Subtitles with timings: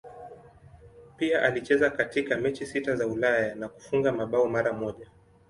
[1.17, 5.07] Pia alicheza katika mechi sita za Ulaya na kufunga bao mara moja.